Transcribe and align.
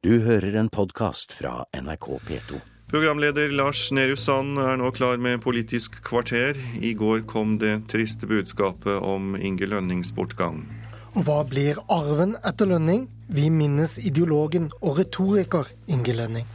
Du 0.00 0.14
hører 0.24 0.54
en 0.56 0.68
podkast 0.72 1.34
fra 1.36 1.66
NRK 1.76 2.06
P2. 2.24 2.58
Programleder 2.88 3.50
Lars 3.52 3.82
Nehru 3.92 4.14
Sand 4.16 4.56
er 4.56 4.78
nå 4.80 4.88
klar 4.96 5.20
med 5.20 5.42
Politisk 5.44 5.98
kvarter. 6.06 6.56
I 6.80 6.94
går 6.96 7.26
kom 7.28 7.58
det 7.60 7.74
triste 7.92 8.24
budskapet 8.24 8.96
om 8.96 9.34
Inge 9.36 9.68
Lønnings 9.68 10.14
bortgang. 10.16 10.62
Og 11.12 11.28
hva 11.28 11.42
blir 11.44 11.82
arven 11.92 12.32
etter 12.40 12.72
Lønning? 12.72 13.10
Vi 13.28 13.50
minnes 13.52 13.98
ideologen 14.00 14.72
og 14.80 15.02
retoriker 15.02 15.68
Inge 15.92 16.16
Lønning. 16.16 16.48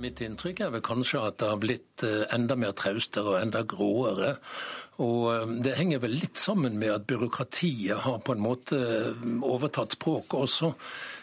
Mitt 0.00 0.22
inntrykk 0.24 0.64
er 0.64 0.70
vel 0.72 0.80
kanskje 0.80 1.20
at 1.20 1.36
det 1.42 1.48
har 1.52 1.58
blitt 1.60 2.02
eh, 2.08 2.22
enda 2.32 2.56
mer 2.56 2.72
traustere 2.72 3.34
og 3.34 3.42
enda 3.42 3.60
gråere. 3.68 4.38
Og 5.00 5.30
eh, 5.34 5.54
det 5.64 5.78
henger 5.78 6.02
vel 6.04 6.18
litt 6.20 6.40
sammen 6.40 6.78
med 6.80 6.94
at 6.94 7.08
byråkratiet 7.08 8.04
har 8.06 8.20
på 8.24 8.36
en 8.36 8.44
måte 8.44 8.78
eh, 8.80 9.24
overtatt 9.46 9.96
språket 9.98 10.38
også. 10.44 10.72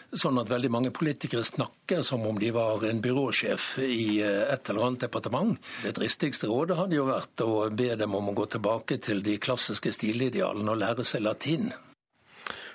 Sånn 0.08 0.40
at 0.40 0.48
veldig 0.48 0.70
mange 0.72 0.92
politikere 0.94 1.44
snakker 1.44 2.00
som 2.06 2.22
om 2.24 2.38
de 2.40 2.48
var 2.56 2.86
en 2.88 3.02
byråsjef 3.04 3.66
i 3.84 4.22
et 4.24 4.70
eller 4.70 4.86
annet 4.86 5.02
departement. 5.04 5.58
Det 5.82 5.92
dristigste 5.98 6.48
rådet 6.48 6.78
hadde 6.78 6.96
jo 6.96 7.10
vært 7.10 7.44
å 7.44 7.66
be 7.68 7.90
dem 8.00 8.16
om 8.16 8.30
å 8.30 8.36
gå 8.38 8.46
tilbake 8.54 8.96
til 9.04 9.20
de 9.26 9.36
klassiske 9.36 9.92
stilidealene 9.92 10.72
og 10.72 10.80
lære 10.80 11.04
seg 11.04 11.26
latin 11.28 11.68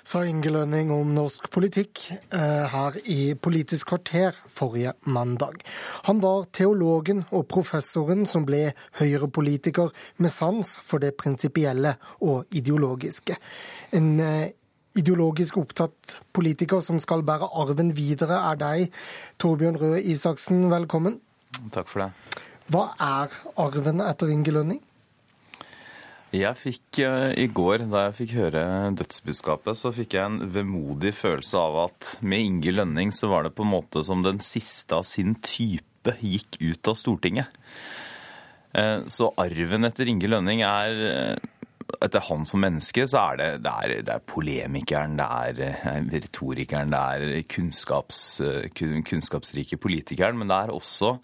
sa 0.04 0.20
Inge 0.28 0.52
Lønning 0.52 0.90
om 0.92 1.14
norsk 1.16 1.46
politikk 1.52 2.02
eh, 2.12 2.64
her 2.70 2.96
i 3.08 3.34
Politisk 3.40 3.88
kvarter 3.94 4.36
forrige 4.52 4.92
mandag. 5.08 5.62
Han 6.04 6.20
var 6.20 6.44
teologen 6.52 7.24
og 7.32 7.46
professoren 7.48 8.26
som 8.28 8.44
ble 8.44 8.74
høyrepolitiker 9.00 9.94
med 10.20 10.32
sans 10.32 10.76
for 10.84 11.00
det 11.00 11.14
prinsipielle 11.20 11.96
og 12.20 12.44
ideologiske. 12.52 13.38
En 13.96 14.12
eh, 14.20 14.52
ideologisk 14.94 15.56
opptatt 15.58 16.18
politiker 16.36 16.84
som 16.84 17.00
skal 17.02 17.24
bære 17.26 17.48
arven 17.64 17.94
videre, 17.96 18.42
er 18.52 18.60
deg, 18.60 18.98
Torbjørn 19.40 19.80
Røe 19.80 20.02
Isaksen. 20.02 20.68
Velkommen. 20.70 21.18
Takk 21.72 21.88
for 21.88 22.04
det. 22.04 22.42
Hva 22.72 22.90
er 23.00 23.32
arven 23.60 24.04
etter 24.04 24.30
Inge 24.32 24.52
Lønning? 24.52 24.84
Jeg 26.34 26.58
fikk 26.58 26.98
eh, 27.04 27.30
I 27.44 27.46
går, 27.54 27.84
da 27.92 28.08
jeg 28.08 28.14
fikk 28.18 28.32
høre 28.40 28.62
dødsbudskapet, 28.98 29.78
så 29.78 29.92
fikk 29.94 30.16
jeg 30.16 30.26
en 30.26 30.40
vemodig 30.50 31.12
følelse 31.14 31.60
av 31.60 31.76
at 31.84 32.14
med 32.26 32.42
Inge 32.42 32.74
Lønning 32.74 33.12
så 33.14 33.30
var 33.30 33.46
det 33.46 33.54
på 33.54 33.62
en 33.62 33.70
måte 33.76 34.02
som 34.06 34.24
den 34.24 34.40
siste 34.42 34.98
av 34.98 35.06
sin 35.06 35.36
type 35.44 36.16
gikk 36.18 36.58
ut 36.58 36.90
av 36.90 36.98
Stortinget. 36.98 37.54
Eh, 38.74 39.04
så 39.06 39.30
arven 39.38 39.86
etter 39.86 40.10
Inge 40.10 40.30
Lønning 40.32 40.64
er 40.66 41.04
eh, 41.12 41.50
etter 42.02 42.24
han 42.26 42.42
som 42.48 42.64
menneske, 42.64 43.04
så 43.06 43.28
er 43.28 43.38
det, 43.38 43.48
det, 43.62 43.74
er, 43.84 43.94
det 44.08 44.16
er 44.16 44.26
polemikeren, 44.26 45.14
det 45.20 45.28
er 45.28 46.08
retorikeren, 46.10 46.90
det 46.90 47.02
er 47.14 47.44
kunnskaps, 47.46 48.18
kunnskapsrike 48.74 49.78
politikeren, 49.78 50.40
men 50.40 50.50
det 50.50 50.58
er 50.64 50.74
også 50.74 51.14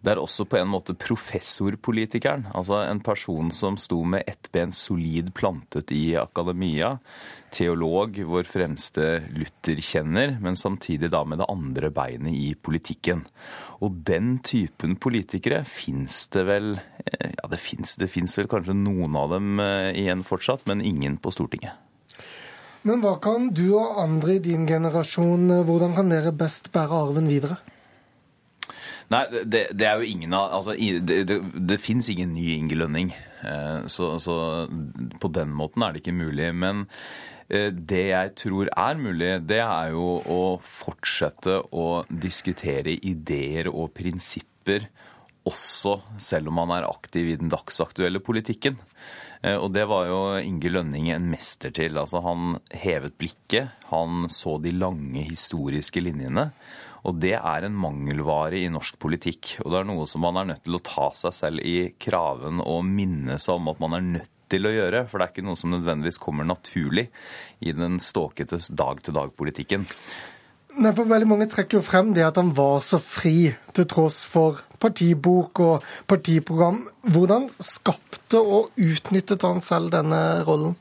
det 0.00 0.14
er 0.14 0.20
også 0.20 0.46
på 0.48 0.56
en 0.56 0.70
måte 0.72 0.94
professorpolitikeren. 0.96 2.46
Altså 2.56 2.78
en 2.86 3.02
person 3.04 3.50
som 3.52 3.76
sto 3.80 4.00
med 4.08 4.24
ett 4.30 4.48
ben 4.52 4.72
solid 4.72 5.34
plantet 5.36 5.92
i 5.92 6.14
akademia. 6.16 6.94
Teolog, 7.52 8.16
vår 8.30 8.46
fremste 8.48 9.08
Luther-kjenner, 9.34 10.38
men 10.40 10.56
samtidig 10.56 11.10
da 11.12 11.20
med 11.26 11.42
det 11.42 11.50
andre 11.52 11.90
beinet 11.92 12.32
i 12.32 12.54
politikken. 12.54 13.26
Og 13.84 14.00
den 14.06 14.38
typen 14.46 14.96
politikere 15.00 15.64
fins 15.68 16.26
det 16.32 16.46
vel 16.48 16.74
eh, 16.78 17.34
Ja, 17.36 17.48
det 17.50 17.60
fins 17.60 18.38
vel 18.38 18.48
kanskje 18.48 18.76
noen 18.76 19.16
av 19.18 19.34
dem 19.34 19.60
eh, 19.60 19.90
igjen 20.00 20.24
fortsatt, 20.24 20.64
men 20.70 20.84
ingen 20.84 21.18
på 21.20 21.32
Stortinget. 21.34 21.76
Men 22.88 23.02
hva 23.04 23.18
kan 23.20 23.50
du 23.52 23.66
og 23.74 23.98
andre 24.00 24.38
i 24.38 24.44
din 24.44 24.64
generasjon, 24.68 25.50
eh, 25.58 25.64
hvordan 25.68 25.96
kan 25.98 26.12
dere 26.12 26.32
best 26.32 26.72
bære 26.72 27.04
arven 27.04 27.28
videre? 27.28 27.60
Nei, 29.10 29.24
det, 29.42 29.64
det, 29.74 29.86
er 29.88 29.98
jo 29.98 30.06
ingen 30.06 30.34
av 30.38 30.52
altså, 30.60 30.76
Det, 30.78 31.24
det, 31.26 31.40
det 31.66 31.80
fins 31.82 32.08
ingen 32.12 32.30
ny 32.36 32.52
Inge 32.54 32.78
Lønning. 32.78 33.10
Eh, 33.42 33.86
så, 33.90 34.12
så, 34.22 34.36
på 35.18 35.30
den 35.34 35.50
måten 35.56 35.82
er 35.82 35.92
det 35.92 36.04
ikke 36.04 36.14
mulig. 36.14 36.52
Men 36.54 36.84
eh, 37.48 37.72
det 37.74 38.04
jeg 38.12 38.34
tror 38.38 38.70
er 38.70 39.00
mulig, 39.00 39.32
det 39.50 39.58
er 39.64 39.96
jo 39.96 40.20
å 40.22 40.42
fortsette 40.62 41.58
å 41.74 41.88
diskutere 42.06 42.94
ideer 42.94 43.72
og 43.72 43.90
prinsipper 43.98 44.86
også 45.48 45.96
selv 46.20 46.50
om 46.52 46.60
man 46.60 46.76
er 46.76 46.86
aktiv 46.86 47.32
i 47.32 47.38
den 47.40 47.50
dagsaktuelle 47.50 48.22
politikken. 48.22 48.78
Eh, 49.42 49.56
og 49.56 49.72
det 49.74 49.86
var 49.90 50.06
jo 50.06 50.20
Inge 50.38 50.70
Lønning 50.70 51.10
en 51.10 51.30
mester 51.32 51.72
til. 51.74 51.98
Altså, 51.98 52.22
han 52.24 52.60
hevet 52.76 53.16
blikket, 53.18 53.74
han 53.90 54.28
så 54.30 54.58
de 54.62 54.74
lange 54.76 55.24
historiske 55.26 56.02
linjene. 56.04 56.50
Og 57.08 57.16
det 57.22 57.36
er 57.38 57.66
en 57.66 57.78
mangelvare 57.80 58.58
i 58.60 58.72
norsk 58.72 58.98
politikk. 59.00 59.56
Og 59.64 59.72
det 59.72 59.80
er 59.80 59.88
noe 59.88 60.08
som 60.10 60.24
man 60.24 60.40
er 60.40 60.50
nødt 60.52 60.64
til 60.66 60.76
å 60.76 60.84
ta 60.84 61.08
seg 61.16 61.36
selv 61.36 61.64
i 61.64 61.92
kraven 62.00 62.60
og 62.64 62.84
minne 62.88 63.38
seg 63.40 63.60
om 63.60 63.70
at 63.72 63.80
man 63.82 63.96
er 63.96 64.08
nødt 64.18 64.34
til 64.50 64.66
å 64.66 64.74
gjøre. 64.74 65.04
For 65.08 65.18
det 65.18 65.28
er 65.28 65.34
ikke 65.34 65.46
noe 65.46 65.60
som 65.60 65.72
nødvendigvis 65.74 66.20
kommer 66.20 66.48
naturlig 66.48 67.08
i 67.64 67.72
den 67.76 68.00
ståkete 68.02 68.60
dag-til-dag-politikken. 68.68 69.86
Nei, 70.80 70.92
for 70.94 71.08
Veldig 71.10 71.26
mange 71.26 71.48
trekker 71.50 71.80
jo 71.80 71.84
frem 71.84 72.12
det 72.14 72.22
at 72.22 72.38
han 72.38 72.52
var 72.54 72.78
så 72.84 73.00
fri, 73.02 73.50
til 73.74 73.88
tross 73.90 74.22
for 74.30 74.60
partibok 74.80 75.62
og 75.64 75.88
partiprogram. 76.10 76.84
Hvordan 77.10 77.48
skapte 77.58 78.38
og 78.38 78.70
utnyttet 78.78 79.44
han 79.46 79.64
selv 79.64 79.90
denne 79.96 80.20
rollen? 80.46 80.76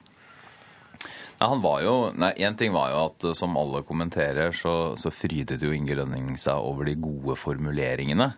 Ja, 1.39 1.47
han 1.47 1.61
var 1.63 1.81
jo, 1.85 1.93
nei, 2.19 2.33
En 2.43 2.57
ting 2.59 2.73
var 2.75 2.91
jo 2.91 3.03
at 3.07 3.29
som 3.37 3.55
alle 3.57 3.83
kommenterer, 3.87 4.51
så, 4.51 4.95
så 4.99 5.11
frydet 5.13 5.63
jo 5.63 5.71
Inge 5.71 5.95
Lønning 5.95 6.35
seg 6.39 6.59
over 6.59 6.89
de 6.89 6.97
gode 6.99 7.37
formuleringene. 7.39 8.33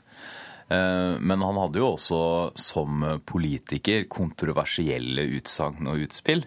Eh, 0.71 1.15
men 1.19 1.41
han 1.41 1.57
hadde 1.57 1.81
jo 1.81 1.89
også 1.95 2.21
som 2.61 3.01
politiker 3.25 4.05
kontroversielle 4.05 5.25
utsagn 5.39 5.89
og 5.89 6.05
utspill. 6.05 6.45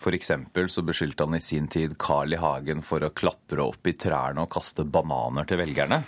F.eks. 0.00 0.32
så 0.72 0.86
beskyldte 0.88 1.26
han 1.28 1.36
i 1.36 1.42
sin 1.44 1.68
tid 1.68 1.98
Carl 2.00 2.32
I. 2.32 2.40
Hagen 2.40 2.80
for 2.80 3.04
å 3.04 3.12
klatre 3.12 3.68
opp 3.68 3.84
i 3.86 3.92
trærne 3.92 4.46
og 4.46 4.54
kaste 4.56 4.88
bananer 4.88 5.44
til 5.44 5.60
velgerne. 5.60 6.00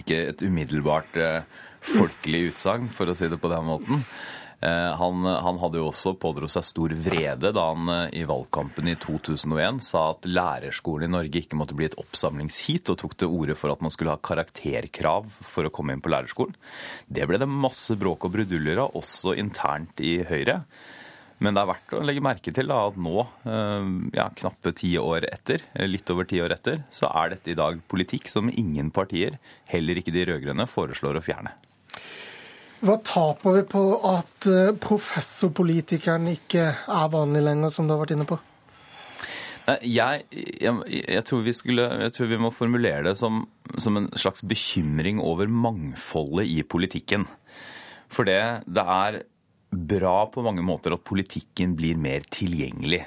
Ikke 0.00 0.22
et 0.30 0.42
umiddelbart 0.42 1.20
eh, 1.20 1.44
folkelig 1.84 2.54
utsagn, 2.54 2.88
for 2.88 3.12
å 3.12 3.18
si 3.18 3.28
det 3.28 3.38
på 3.42 3.52
den 3.52 3.68
måten. 3.68 4.00
Eh, 4.64 4.94
han, 4.96 5.24
han, 5.24 5.58
hadde 5.60 5.76
jo 5.76 5.90
også 5.90 6.14
pådro 6.16 6.48
seg 6.48 6.64
stor 6.64 6.92
vrede 7.04 7.50
da 7.52 7.66
han 7.68 7.90
eh, 7.92 8.20
i 8.20 8.24
valgkampen 8.28 8.88
i 8.88 8.94
2001 8.96 9.82
sa 9.84 10.06
at 10.14 10.24
lærerskolen 10.24 11.10
i 11.10 11.12
Norge 11.12 11.42
ikke 11.42 11.58
måtte 11.60 11.76
bli 11.76 11.90
et 11.90 11.98
oppsamlingsheat, 12.00 12.88
og 12.88 13.00
tok 13.02 13.16
til 13.20 13.34
orde 13.34 13.58
for 13.60 13.74
at 13.74 13.84
man 13.84 13.92
skulle 13.92 14.14
ha 14.14 14.22
karakterkrav 14.24 15.28
for 15.44 15.68
å 15.68 15.74
komme 15.74 15.92
inn 15.92 16.04
på 16.04 16.12
lærerskolen. 16.14 16.56
Det 17.12 17.28
ble 17.28 17.42
det 17.42 17.50
masse 17.50 17.98
bråk 18.00 18.24
og 18.24 18.32
bruduljer 18.38 18.80
av, 18.86 18.96
også 18.96 19.36
internt 19.42 20.00
i 20.00 20.16
Høyre. 20.24 20.62
Men 21.44 21.52
det 21.52 21.60
er 21.60 21.68
verdt 21.74 21.94
å 21.98 22.02
legge 22.06 22.24
merke 22.24 22.56
til 22.56 22.70
da, 22.70 22.80
at 22.88 22.96
nå, 22.96 23.28
eh, 23.44 23.92
ja, 24.16 24.30
knappe 24.40 24.72
ti 24.80 24.94
år 24.96 25.28
etter, 25.28 25.66
litt 25.84 26.08
over 26.14 26.30
ti 26.30 26.40
år 26.40 26.56
etter, 26.56 26.86
så 26.94 27.12
er 27.12 27.34
dette 27.34 27.52
i 27.52 27.58
dag 27.60 27.84
politikk 27.90 28.32
som 28.32 28.48
ingen 28.48 28.94
partier, 28.94 29.36
heller 29.68 30.00
ikke 30.00 30.14
de 30.14 30.24
rød-grønne, 30.30 30.70
foreslår 30.72 31.20
å 31.20 31.26
fjerne. 31.28 31.52
Hva 32.82 32.96
taper 33.06 33.58
vi 33.58 33.62
på 33.70 33.82
at 34.10 34.48
eh, 34.50 34.72
professorpolitikeren 34.80 36.26
ikke 36.32 36.66
er 36.74 37.12
vanlig 37.12 37.44
lenger, 37.46 37.72
som 37.72 37.86
du 37.86 37.94
har 37.94 38.02
vært 38.02 38.16
inne 38.16 38.26
på? 38.28 38.40
Nei, 39.64 39.78
jeg, 39.94 40.24
jeg, 40.60 40.74
jeg, 41.00 41.24
tror 41.24 41.46
skulle, 41.56 41.86
jeg, 42.02 42.12
tror 42.12 42.28
vi 42.28 42.40
må 42.42 42.50
formulere 42.52 43.06
det 43.06 43.14
som, 43.16 43.44
som, 43.80 43.96
en 43.96 44.10
slags 44.20 44.44
bekymring 44.44 45.22
over 45.24 45.48
mangfoldet 45.48 46.50
i 46.52 46.60
politikken. 46.68 47.24
For 48.12 48.28
det, 48.28 48.40
det 48.68 48.84
er 48.84 49.22
bra 49.74 50.18
på 50.30 50.44
mange 50.44 50.62
måter 50.66 50.94
at 50.94 51.06
politikken 51.06 51.72
blir 51.78 51.96
mer 51.98 52.26
tilgjengelig. 52.28 53.00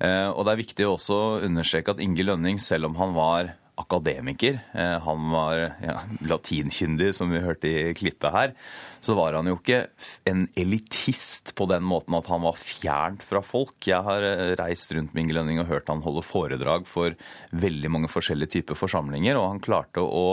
Eh, 0.00 0.28
og 0.30 0.46
det 0.46 0.52
er 0.52 0.62
viktig 0.62 0.86
også 0.88 1.16
å 1.16 1.40
understreke 1.48 1.96
at 1.96 2.04
Inge 2.04 2.24
Lønning, 2.28 2.62
selv 2.62 2.88
om 2.88 2.96
han 3.00 3.16
var 3.16 3.52
akademiker. 3.80 4.58
Eh, 4.72 4.96
han 5.04 5.30
var 5.32 5.58
ja, 5.82 5.96
latinkyndig, 6.26 7.12
som 7.16 7.30
vi 7.32 7.42
hørte 7.44 7.68
i 7.70 7.94
klippet 7.96 8.34
her. 8.34 8.54
Så 9.00 9.16
var 9.16 9.36
han 9.38 9.48
jo 9.48 9.56
ikke 9.56 9.84
en 10.28 10.46
elitist 10.58 11.54
på 11.58 11.66
den 11.70 11.86
måten 11.88 12.16
at 12.18 12.28
han 12.32 12.44
var 12.44 12.58
fjernt 12.60 13.24
fra 13.26 13.42
folk. 13.44 13.76
Jeg 13.86 14.02
har 14.06 14.26
eh, 14.26 14.54
reist 14.60 14.92
rundt 14.96 15.14
med 15.14 15.24
Inge 15.24 15.38
Lønning 15.38 15.62
og 15.62 15.70
hørt 15.70 15.90
han 15.92 16.04
holde 16.04 16.24
foredrag 16.26 16.88
for 16.90 17.16
veldig 17.50 17.92
mange 17.92 18.12
forskjellige 18.12 18.58
typer 18.58 18.78
forsamlinger, 18.78 19.38
og 19.40 19.54
han 19.54 19.64
klarte 19.64 20.04
å 20.04 20.26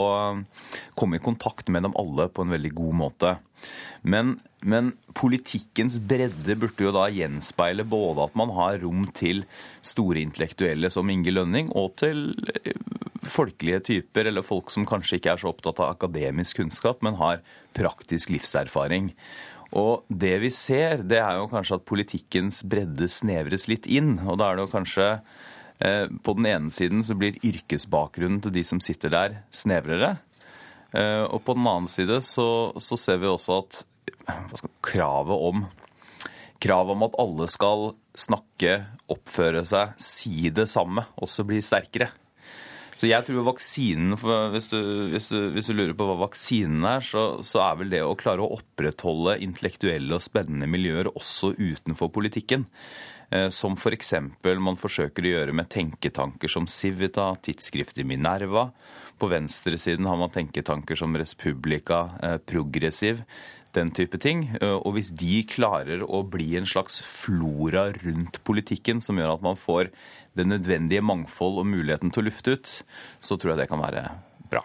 komme 0.98 1.18
i 1.18 1.24
kontakt 1.24 1.70
med 1.72 1.86
dem 1.86 1.96
alle 1.98 2.28
på 2.32 2.44
en 2.44 2.56
veldig 2.56 2.74
god 2.76 3.00
måte. 3.06 3.36
Men, 4.02 4.36
men, 4.62 4.92
politikkens 5.18 5.98
bredde 5.98 6.54
burde 6.60 6.84
jo 6.84 6.92
da 6.94 7.08
gjenspeile 7.10 7.82
både 7.88 8.28
at 8.28 8.36
man 8.38 8.52
har 8.54 8.78
rom 8.84 9.08
til 9.16 9.42
store 9.82 10.22
intellektuelle 10.22 10.90
som 10.94 11.10
Inge 11.10 11.34
Lønning, 11.34 11.72
og 11.74 11.96
til 11.98 12.28
folkelige 13.24 13.80
typer, 13.90 14.28
eller 14.28 14.46
folk 14.46 14.72
som 14.72 14.86
kanskje 14.88 15.18
ikke 15.18 15.34
er 15.34 15.42
så 15.42 15.52
opptatt 15.52 15.80
av 15.82 15.94
akademisk 15.94 16.60
kunnskap, 16.60 17.02
men 17.04 17.18
har 17.20 17.42
praktisk 17.76 18.32
livserfaring. 18.34 19.12
Og 19.76 20.06
det 20.08 20.36
vi 20.44 20.50
ser, 20.54 21.02
det 21.04 21.20
er 21.20 21.40
jo 21.40 21.50
kanskje 21.50 21.76
at 21.78 21.88
politikkens 21.88 22.62
bredde 22.64 23.08
snevres 23.12 23.68
litt 23.68 23.88
inn. 23.90 24.16
Og 24.24 24.40
da 24.40 24.48
er 24.48 24.56
det 24.56 24.64
jo 24.64 24.72
kanskje 24.72 25.08
eh, 25.84 26.06
På 26.24 26.32
den 26.38 26.48
ene 26.48 26.72
siden 26.72 27.04
så 27.04 27.16
blir 27.18 27.36
yrkesbakgrunnen 27.44 28.40
til 28.44 28.54
de 28.54 28.64
som 28.64 28.80
sitter 28.80 29.12
der, 29.12 29.36
snevrere. 29.52 30.16
Eh, 30.96 31.24
og 31.28 31.42
på 31.44 31.58
den 31.58 31.68
annen 31.68 31.90
side 31.92 32.22
så, 32.24 32.72
så 32.80 32.96
ser 32.96 33.20
vi 33.20 33.28
også 33.28 33.60
at 33.60 33.82
skal, 34.56 34.72
kravet 34.84 35.36
om 35.50 35.66
kravet 36.62 36.96
om 36.96 37.04
at 37.06 37.18
alle 37.22 37.46
skal 37.50 37.92
snakke, 38.18 38.80
oppføre 39.10 39.62
seg, 39.68 39.94
si 40.02 40.50
det 40.54 40.66
samme, 40.70 41.04
også 41.22 41.46
blir 41.46 41.62
sterkere. 41.64 42.10
Så 42.98 43.06
jeg 43.06 43.28
tror 43.28 43.44
vaksinen, 43.46 44.16
hvis 44.52 44.66
du, 44.72 44.78
hvis, 45.12 45.28
du, 45.30 45.38
hvis 45.54 45.68
du, 45.70 45.74
lurer 45.78 45.94
på 45.94 46.06
hva 46.08 46.16
vaksinen 46.24 46.82
er, 46.96 47.04
så, 47.06 47.38
så, 47.46 47.60
er 47.68 47.76
vel 47.78 47.92
det 47.92 48.00
å 48.02 48.16
klare 48.18 48.42
å 48.42 48.56
opprettholde 48.56 49.36
intellektuelle 49.44 50.16
og 50.16 50.24
spennende 50.24 50.66
miljøer 50.70 51.12
også 51.12 51.52
utenfor 51.54 52.10
politikken. 52.14 52.66
Eh, 53.30 53.46
som 53.54 53.76
f.eks. 53.76 54.14
For 54.42 54.64
man 54.64 54.80
forsøker 54.80 55.26
å 55.26 55.34
gjøre 55.34 55.54
med 55.54 55.70
tenketanker 55.70 56.50
som 56.50 56.66
Civita, 56.66 57.30
tidsskriftet 57.44 58.08
Minerva. 58.08 58.70
På 59.18 59.28
venstresiden 59.30 60.08
har 60.08 60.18
man 60.18 60.32
tenketanker 60.34 60.98
som 60.98 61.14
Respublica, 61.18 62.00
eh, 62.22 62.38
Progressiv 62.50 63.22
den 63.76 63.90
type 63.94 64.20
ting. 64.22 64.46
Eh, 64.60 64.76
og 64.78 64.96
hvis 64.96 65.10
de 65.18 65.42
klarer 65.48 66.04
å 66.04 66.22
bli 66.26 66.54
en 66.58 66.68
slags 66.68 67.00
flora 67.04 67.88
rundt 68.00 68.40
politikken 68.48 69.02
som 69.04 69.20
gjør 69.20 69.36
at 69.36 69.44
man 69.44 69.58
får 69.58 69.92
det 70.38 70.46
nødvendige 70.46 71.02
mangfold 71.02 71.60
og 71.62 71.68
muligheten 71.68 72.12
til 72.14 72.24
å 72.24 72.28
lufte 72.28 72.56
ut, 72.56 72.74
så 73.20 73.36
tror 73.36 73.54
jeg 73.54 73.64
det 73.64 73.70
kan 73.72 73.82
være 73.82 74.04
bra. 74.48 74.62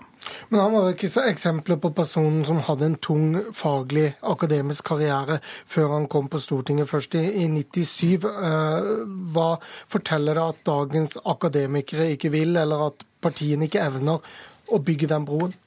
Men 0.49 0.61
han 0.61 0.75
var 0.75 0.91
ikke 0.93 1.09
så 1.11 1.25
eksempler 1.27 1.79
på 1.81 1.91
personen 1.95 2.43
som 2.47 2.61
hadde 2.63 2.87
en 2.87 2.99
tung 3.03 3.25
faglig 3.57 4.13
akademisk 4.21 4.87
karriere 4.93 5.39
før 5.43 5.97
han 5.97 6.07
kom 6.11 6.29
på 6.31 6.39
Stortinget 6.41 6.89
først 6.91 7.17
i, 7.19 7.25
i 7.43 7.49
97. 7.51 8.29
Eh, 8.29 8.93
hva 9.35 9.49
forteller 9.91 10.39
det 10.39 10.45
at 10.53 10.63
dagens 10.69 11.17
akademikere 11.19 12.13
ikke 12.15 12.31
vil, 12.33 12.55
eller 12.59 12.87
at 12.91 13.03
partiene 13.23 13.67
ikke 13.67 13.83
evner 13.83 14.23
å 14.71 14.79
bygge 14.79 15.11
den 15.11 15.27
broen? 15.27 15.57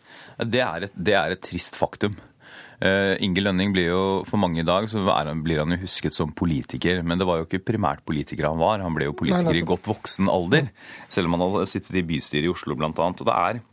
Det 0.41 0.63
er 0.65 0.89
et, 0.89 0.97
det 0.97 1.17
er 1.17 1.35
et 1.35 1.45
trist 1.45 1.77
faktum. 1.79 2.17
Uh, 2.77 3.15
Inge 3.25 3.41
Lønning 3.41 3.73
blir 3.73 3.89
jo 3.89 4.03
for 4.29 4.41
mange 4.43 4.61
i 4.61 4.67
dag 4.67 4.89
så 4.91 5.01
han, 5.07 5.41
blir 5.45 5.63
han 5.63 5.73
jo 5.73 5.81
husket 5.85 6.17
som 6.17 6.35
politiker. 6.37 7.01
Men 7.07 7.21
det 7.21 7.29
var 7.29 7.41
jo 7.41 7.49
ikke 7.49 7.65
primært 7.73 8.05
politiker 8.09 8.51
han 8.51 8.61
var. 8.61 8.85
Han 8.85 8.97
ble 8.97 9.09
jo 9.09 9.17
politiker 9.17 9.49
Nei, 9.53 9.63
i 9.63 9.69
godt 9.69 9.89
voksen 9.89 10.29
alder. 10.33 10.69
Selv 11.13 11.31
om 11.31 11.39
han 11.39 11.47
hadde 11.47 11.71
sittet 11.73 11.97
i 11.97 12.05
bystyret 12.07 12.49
i 12.49 12.53
Oslo 12.53 12.77
bl.a. 12.79 12.93
Og 12.93 13.25
det 13.25 13.39
er 13.39 13.65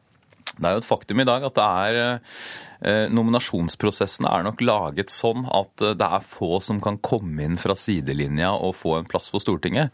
det 0.54 0.68
er 0.70 0.76
jo 0.76 0.84
et 0.84 0.86
faktum 0.86 1.22
i 1.22 1.26
dag 1.26 1.46
at 1.48 1.56
det 1.58 1.64
er 1.66 1.96
eh, 1.98 2.34
Nominasjonsprosessene 2.84 4.28
er 4.28 4.44
nok 4.44 4.62
laget 4.64 5.14
sånn 5.14 5.46
at 5.48 5.84
eh, 5.84 5.96
det 5.98 6.08
er 6.18 6.26
få 6.28 6.60
som 6.64 6.82
kan 6.84 6.98
komme 7.04 7.46
inn 7.46 7.60
fra 7.60 7.76
sidelinja 7.80 8.52
og 8.54 8.76
få 8.76 8.98
en 8.98 9.08
plass 9.10 9.32
på 9.34 9.42
Stortinget. 9.44 9.94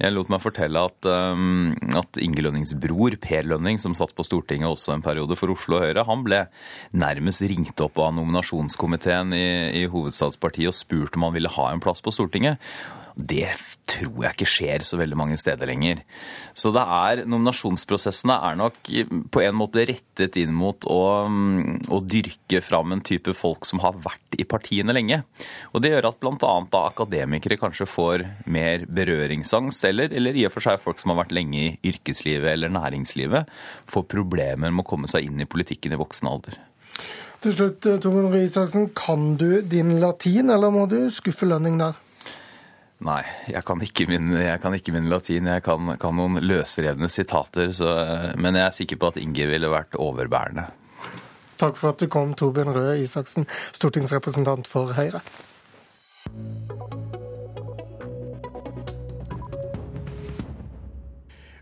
Jeg 0.00 0.14
lot 0.14 0.30
meg 0.32 0.42
fortelle 0.44 0.84
at, 0.88 1.08
um, 1.08 1.72
at 1.98 2.20
Inge 2.22 2.44
Lønnings 2.44 2.72
bror, 2.80 3.16
Per 3.20 3.48
Lønning, 3.50 3.80
som 3.82 3.96
satt 3.98 4.14
på 4.16 4.26
Stortinget 4.26 4.70
også 4.70 4.94
en 4.94 5.04
periode 5.04 5.36
for 5.38 5.52
Oslo 5.52 5.82
Høyre, 5.82 6.06
han 6.08 6.24
ble 6.26 6.44
nærmest 6.96 7.44
ringt 7.50 7.84
opp 7.84 8.00
av 8.00 8.14
nominasjonskomiteen 8.16 9.36
i, 9.36 9.50
i 9.82 9.84
Hovedstadspartiet 9.90 10.72
og 10.72 10.78
spurt 10.78 11.18
om 11.18 11.28
han 11.28 11.36
ville 11.36 11.52
ha 11.58 11.68
en 11.70 11.84
plass 11.84 12.00
på 12.04 12.14
Stortinget. 12.14 12.60
Det 13.20 13.48
tror 13.90 14.24
jeg 14.24 14.36
ikke 14.36 14.48
skjer 14.48 14.84
så 14.86 14.98
veldig 15.00 15.18
mange 15.18 15.36
steder 15.40 15.68
lenger. 15.68 16.02
Så 16.54 16.70
det 16.74 16.82
er, 16.82 17.24
nominasjonsprosessene 17.28 18.36
er 18.48 18.58
nok 18.60 18.78
på 19.32 19.42
en 19.42 19.56
måte 19.58 19.84
rettet 19.88 20.38
inn 20.40 20.54
mot 20.56 20.86
å, 20.88 21.00
å 21.26 22.00
dyrke 22.00 22.29
fram 22.64 22.92
en 22.94 23.02
type 23.04 23.34
folk 23.36 23.66
som 23.68 23.82
har 23.84 23.98
vært 24.02 24.38
i 24.38 24.46
partiene 24.48 24.94
lenge. 24.96 25.22
Og 25.74 25.82
Det 25.82 25.92
gjør 25.92 26.10
at 26.10 26.20
bl.a. 26.22 26.54
akademikere 26.80 27.58
kanskje 27.60 27.88
får 27.90 28.26
mer 28.46 28.86
berøringsangst, 28.86 29.84
eller, 29.90 30.12
eller 30.12 30.36
i 30.36 30.46
og 30.48 30.54
for 30.54 30.66
seg 30.66 30.82
folk 30.82 31.00
som 31.02 31.14
har 31.14 31.22
vært 31.24 31.36
lenge 31.36 31.60
i 31.60 31.92
yrkeslivet 31.92 32.52
eller 32.52 32.72
næringslivet, 32.74 33.48
får 33.90 34.08
problemer 34.10 34.70
med 34.70 34.84
å 34.84 34.90
komme 34.90 35.10
seg 35.10 35.28
inn 35.28 35.40
i 35.42 35.48
politikken 35.50 35.94
i 35.94 36.00
voksen 36.00 36.30
alder. 36.30 36.60
Til 37.40 37.56
slutt, 37.56 37.80
Torbjørn 37.80 38.32
Røe 38.34 38.44
Isaksen, 38.44 38.90
kan 38.92 39.34
du 39.40 39.62
din 39.64 39.96
latin, 40.02 40.52
eller 40.52 40.72
må 40.74 40.84
du 40.90 40.98
skuffe 41.14 41.48
lønning 41.48 41.78
der? 41.80 41.96
Nei, 43.00 43.22
jeg 43.48 43.64
kan 43.64 43.80
ikke 43.80 44.04
min, 44.10 44.34
kan 44.60 44.74
ikke 44.76 44.92
min 44.92 45.08
latin. 45.08 45.48
Jeg 45.48 45.64
kan, 45.64 45.94
kan 46.00 46.18
noen 46.18 46.36
løsrevne 46.44 47.08
sitater. 47.08 47.72
Så, 47.72 47.88
men 48.36 48.58
jeg 48.58 48.66
er 48.66 48.76
sikker 48.76 49.00
på 49.00 49.08
at 49.08 49.20
Inger 49.22 49.48
ville 49.54 49.72
vært 49.72 49.96
overbærende. 49.96 50.66
Takk 51.60 51.76
for 51.76 51.92
at 51.92 52.00
du 52.00 52.08
kom, 52.08 52.32
Torbjørn 52.34 52.72
Røe 52.72 53.00
Isaksen, 53.02 53.44
stortingsrepresentant 53.76 54.68
for 54.70 54.94
Høyre. 54.96 55.20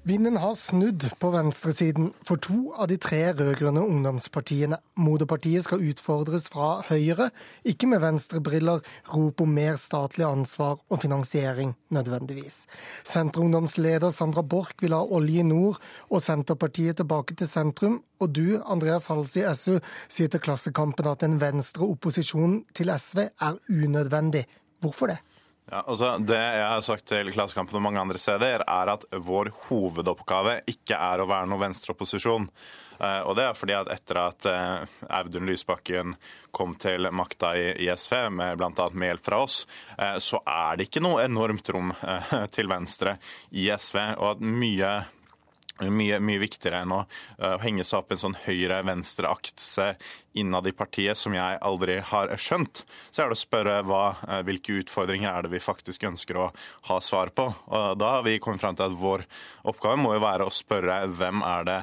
Vinden 0.08 0.38
har 0.40 0.54
snudd 0.56 1.04
på 1.20 1.28
venstresiden 1.34 2.06
for 2.24 2.40
to 2.40 2.70
av 2.80 2.86
de 2.88 2.96
tre 2.96 3.18
rød-grønne 3.36 3.82
ungdomspartiene. 3.82 4.78
Moderpartiet 4.96 5.66
skal 5.66 5.82
utfordres 5.84 6.46
fra 6.48 6.78
Høyre, 6.88 7.26
ikke 7.68 7.90
med 7.90 8.00
venstrebriller, 8.00 8.80
rop 9.12 9.42
om 9.44 9.52
mer 9.52 9.76
statlig 9.76 10.24
ansvar 10.24 10.78
og 10.88 11.02
finansiering 11.02 11.74
nødvendigvis. 11.92 12.62
Senterungdomsleder 13.04 14.14
Sandra 14.16 14.40
Borch 14.40 14.80
vil 14.80 14.96
ha 14.96 15.02
olje 15.04 15.42
i 15.42 15.44
nord 15.44 15.76
og 16.08 16.24
Senterpartiet 16.24 17.02
tilbake 17.02 17.36
til 17.36 17.50
sentrum. 17.50 18.00
Og 18.18 18.32
du, 18.32 18.62
Andreas 18.64 19.10
Hals 19.12 19.36
i 19.36 19.44
SU, 19.52 19.76
sier 20.08 20.32
til 20.32 20.40
Klassekampen 20.40 21.10
at 21.12 21.26
en 21.26 21.36
venstre 21.42 21.84
opposisjon 21.84 22.62
til 22.72 22.94
SV 22.96 23.26
er 23.28 23.60
unødvendig. 23.68 24.46
Hvorfor 24.80 25.12
det? 25.12 25.20
Ja, 25.68 25.82
altså 25.84 26.14
Det 26.18 26.38
jeg 26.38 26.64
har 26.64 26.80
sagt 26.84 27.04
til 27.10 27.28
Klassekampen 27.34 27.76
og 27.76 27.84
mange 27.84 28.00
andre 28.00 28.20
steder, 28.20 28.64
er 28.64 28.92
at 28.94 29.04
vår 29.12 29.50
hovedoppgave 29.68 30.62
ikke 30.70 30.96
er 30.96 31.20
å 31.20 31.28
være 31.28 31.50
noe 31.50 31.60
venstreopposisjon. 31.60 32.48
Eh, 32.98 33.20
og 33.28 33.36
det 33.36 33.44
er 33.44 33.58
fordi 33.58 33.76
at 33.76 33.90
etter 33.92 34.20
at 34.22 34.48
eh, 34.48 34.94
Audun 35.20 35.46
Lysbakken 35.46 36.16
kom 36.56 36.72
til 36.80 37.10
makta 37.12 37.52
i 37.58 37.90
SV, 37.92 38.16
med 38.34 38.56
bl.a. 38.58 38.88
med 38.92 39.12
hjelp 39.12 39.28
fra 39.28 39.42
oss, 39.44 39.60
eh, 39.98 40.16
så 40.24 40.40
er 40.48 40.78
det 40.78 40.88
ikke 40.88 41.04
noe 41.04 41.22
enormt 41.26 41.68
rom 41.74 41.92
til 42.56 42.72
venstre 42.72 43.18
i 43.52 43.68
SV. 43.68 44.00
og 44.16 44.32
at 44.32 44.42
mye 44.42 44.96
mye, 45.78 46.16
mye, 46.18 46.40
viktigere 46.42 46.80
enn 46.82 46.90
å 46.90 47.04
henge 47.62 47.84
seg 47.86 48.00
opp 48.00 48.08
i 48.10 48.16
en 48.16 48.22
sånn 48.24 48.34
høyre-venstre-akse 48.48 49.84
innad 50.40 50.68
i 50.70 50.74
partiet 50.76 51.18
som 51.18 51.34
jeg 51.36 51.58
aldri 51.64 51.98
har 52.10 52.34
skjønt. 52.40 52.84
Så 53.10 53.24
er 53.24 53.30
det 53.30 53.38
å 53.38 53.42
spørre 53.42 53.80
hva, 53.88 54.04
uh, 54.22 54.40
hvilke 54.46 54.78
utfordringer 54.82 55.30
er 55.30 55.46
det 55.46 55.52
vi 55.56 55.62
faktisk 55.62 56.06
ønsker 56.08 56.40
å 56.40 56.48
ha 56.90 57.00
svar 57.04 57.34
på. 57.34 57.50
Og 57.68 57.98
da 58.00 58.14
har 58.18 58.26
vi 58.26 58.38
kommet 58.42 58.62
frem 58.62 58.78
til 58.78 58.88
at 58.88 58.98
vår 58.98 59.26
oppgave 59.68 60.00
må 60.00 60.14
jo 60.16 60.24
være 60.24 60.48
å 60.48 60.54
spørre 60.54 61.02
hvem 61.18 61.44
er 61.46 61.68
det 61.68 61.78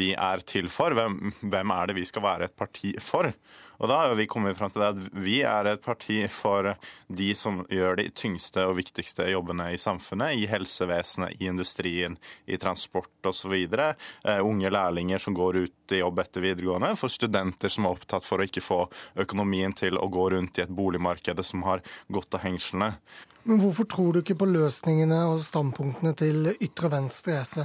vi 0.00 0.12
er 0.14 0.44
til 0.46 0.70
for? 0.72 0.94
Hvem, 0.96 1.34
hvem 1.40 1.74
er 1.76 1.90
det 1.90 2.00
vi 2.00 2.06
skal 2.08 2.26
være 2.26 2.50
et 2.50 2.58
parti 2.58 2.96
for? 3.02 3.32
Og 3.80 3.88
da 3.88 3.96
har 3.96 4.14
vi 4.14 4.26
kommet 4.28 4.58
fram 4.58 4.72
til 4.72 4.82
at 4.84 4.98
vi 5.16 5.38
er 5.46 5.70
et 5.70 5.80
parti 5.80 6.18
for 6.32 6.74
de 7.08 7.28
som 7.36 7.62
gjør 7.72 7.96
de 8.02 8.10
tyngste 8.12 8.66
og 8.68 8.76
viktigste 8.76 9.24
jobbene 9.30 9.70
i 9.72 9.78
samfunnet. 9.80 10.36
I 10.36 10.48
helsevesenet, 10.50 11.38
i 11.40 11.48
industrien, 11.48 12.18
i 12.44 12.58
transport 12.60 13.30
osv. 13.30 13.54
Uh, 13.72 13.94
eh, 14.28 14.42
unge 14.44 14.68
lærlinger 14.70 15.22
som 15.22 15.36
går 15.36 15.62
ut 15.64 15.94
i 15.96 16.02
jobb 16.02 16.20
etter 16.20 16.44
videregående. 16.44 16.92
For 17.00 17.12
studenter 17.12 17.72
som 17.72 17.88
opptatt 18.00 18.26
for 18.26 18.40
å 18.40 18.48
ikke 18.48 18.64
få 18.64 18.80
økonomien 19.20 19.76
til 19.76 20.00
å 20.00 20.08
gå 20.10 20.30
rundt 20.34 20.58
i 20.58 20.64
et 20.64 20.72
boligmarked 20.72 21.44
som 21.46 21.62
har 21.68 21.84
gått 22.08 22.34
av 22.34 22.42
hengslene. 22.48 22.94
Men 23.44 23.60
hvorfor 23.62 23.88
tror 23.88 24.12
du 24.12 24.24
ikke 24.24 24.40
på 24.40 24.48
løsningene 24.50 25.22
og 25.30 25.40
standpunktene 25.44 26.16
til 26.18 26.50
ytre 26.58 26.90
venstre 26.92 27.36
i 27.36 27.44
SV? 27.44 27.62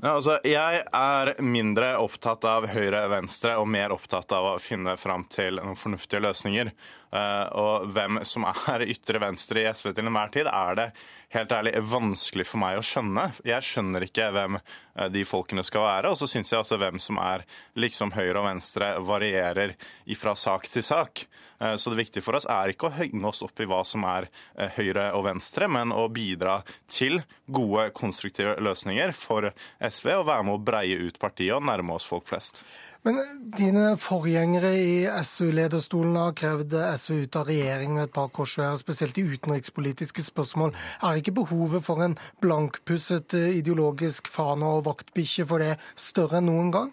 Ja, 0.00 0.14
altså, 0.14 0.38
jeg 0.48 0.80
er 0.96 1.30
mindre 1.44 1.90
opptatt 2.00 2.46
av 2.48 2.64
høyre-venstre 2.72 3.58
og 3.60 3.66
mer 3.68 3.92
opptatt 3.92 4.32
av 4.32 4.54
å 4.54 4.60
finne 4.62 4.94
fram 4.96 5.26
til 5.28 5.60
noen 5.60 5.76
fornuftige 5.76 6.22
løsninger. 6.24 6.70
Uh, 7.10 7.46
og 7.58 7.88
hvem 7.90 8.20
som 8.28 8.44
er 8.46 8.84
ytre 8.86 9.18
venstre 9.22 9.64
i 9.64 9.70
SV 9.74 9.90
til 9.96 10.06
enhver 10.06 10.30
tid, 10.34 10.46
er 10.46 10.76
det 10.78 10.86
helt 11.34 11.52
ærlig 11.54 11.72
vanskelig 11.90 12.46
for 12.46 12.62
meg 12.62 12.78
å 12.78 12.84
skjønne. 12.86 13.24
Jeg 13.46 13.66
skjønner 13.66 14.06
ikke 14.06 14.28
hvem 14.34 14.58
uh, 14.60 15.08
de 15.10 15.24
folkene 15.26 15.64
skal 15.66 15.88
være. 15.88 16.12
Og 16.12 16.20
så 16.20 16.30
syns 16.30 16.52
jeg 16.52 16.60
altså 16.60 16.78
hvem 16.78 17.00
som 17.02 17.18
er 17.22 17.42
liksom 17.74 18.14
høyre 18.14 18.38
og 18.38 18.46
venstre, 18.46 18.92
varierer 19.02 19.74
fra 20.20 20.36
sak 20.38 20.68
til 20.70 20.86
sak. 20.86 21.24
Uh, 21.58 21.74
så 21.74 21.90
det 21.90 21.98
viktige 21.98 22.22
for 22.22 22.38
oss 22.38 22.46
er 22.50 22.70
ikke 22.70 22.92
å 22.92 22.94
henge 22.94 23.24
oss 23.26 23.42
opp 23.46 23.58
i 23.58 23.66
hva 23.70 23.82
som 23.86 24.06
er 24.06 24.28
høyre 24.76 25.08
og 25.18 25.26
venstre, 25.26 25.66
men 25.66 25.90
å 25.90 26.06
bidra 26.14 26.60
til 26.90 27.18
gode, 27.50 27.88
konstruktive 27.96 28.54
løsninger 28.62 29.10
for 29.18 29.50
SV 29.82 30.12
og 30.20 30.28
være 30.30 30.46
med 30.46 30.60
å 30.60 30.62
breie 30.70 31.02
ut 31.10 31.18
partiet 31.18 31.58
og 31.58 31.66
nærme 31.66 31.98
oss 31.98 32.06
folk 32.06 32.30
flest. 32.30 32.62
Men 33.02 33.16
dine 33.56 33.94
forgjengere 33.96 34.74
i 34.76 34.96
SU-lederstolen 35.24 36.18
har 36.20 36.34
krevd 36.36 36.74
SV 37.00 37.22
ut 37.22 37.38
av 37.40 37.48
regjering 37.48 37.94
med 37.96 38.10
et 38.10 38.12
par 38.12 38.28
korsveier, 38.36 38.76
spesielt 38.76 39.16
i 39.16 39.24
utenrikspolitiske 39.24 40.26
spørsmål. 40.26 40.74
Er 41.00 41.20
ikke 41.22 41.38
behovet 41.38 41.86
for 41.86 42.04
en 42.04 42.18
blankpusset 42.44 43.38
ideologisk 43.40 44.28
fane 44.28 44.68
og 44.68 44.84
vaktbikkje 44.90 45.48
for 45.48 45.64
det 45.64 45.78
større 45.96 46.42
enn 46.42 46.50
noen 46.52 46.74
gang? 46.76 46.92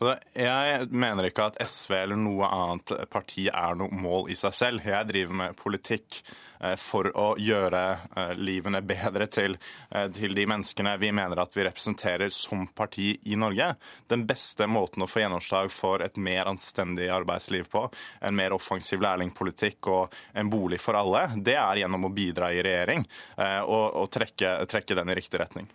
Altså, 0.00 0.16
jeg 0.34 0.90
mener 0.90 1.26
ikke 1.26 1.46
at 1.52 1.62
SV 1.62 1.94
eller 2.02 2.18
noe 2.18 2.50
annet 2.50 2.92
parti 3.10 3.46
er 3.50 3.78
noe 3.78 3.94
mål 3.94 4.28
i 4.34 4.36
seg 4.38 4.54
selv. 4.54 4.82
Jeg 4.86 5.10
driver 5.10 5.38
med 5.44 5.56
politikk 5.58 6.20
eh, 6.24 6.57
for 6.78 7.08
å 7.16 7.28
gjøre 7.38 7.82
eh, 8.16 8.32
livene 8.38 8.80
bedre 8.82 9.28
til, 9.30 9.56
eh, 9.90 10.08
til, 10.14 10.34
de 10.34 10.46
menneskene 10.50 10.96
vi 11.00 11.12
mener 11.14 11.40
at 11.42 11.56
vi 11.56 11.64
representerer 11.66 12.32
som 12.34 12.66
parti 12.74 13.12
i 13.30 13.38
Norge. 13.38 13.70
Den 14.10 14.26
beste 14.28 14.66
måten 14.70 15.04
å 15.04 15.10
få 15.10 15.22
gjennomslag 15.22 15.70
for 15.74 16.04
et 16.04 16.18
mer 16.18 16.50
anstendig 16.50 17.10
arbeidsliv 17.14 17.68
på, 17.70 17.84
en 18.20 18.36
mer 18.38 18.56
offensiv 18.56 19.02
lærlingpolitikk 19.04 19.90
og 19.92 20.18
en 20.34 20.50
bolig 20.50 20.80
for 20.82 20.98
alle, 20.98 21.28
det 21.36 21.56
er 21.58 21.82
gjennom 21.82 22.08
å 22.08 22.12
bidra 22.14 22.50
i 22.54 22.62
regjering 22.64 23.04
og, 23.38 23.84
og 24.02 24.06
trekke, 24.12 24.54
trekke, 24.70 24.96
den 24.98 25.12
i 25.12 25.16
riktig 25.18 25.40
retning. 25.40 25.68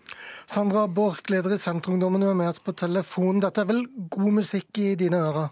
Sandra 0.49 0.85
Borch, 0.87 1.23
leder 1.31 1.55
i 1.55 1.61
Senterungdommen, 1.61 2.25
er 2.27 2.37
med 2.37 2.51
oss 2.51 2.61
på 2.63 2.75
telefon. 2.77 3.41
Dette 3.43 3.63
er 3.63 3.69
vel 3.69 3.85
god 4.11 4.39
musikk 4.41 4.81
i 4.83 4.93
dine 4.99 5.21
ører? 5.23 5.51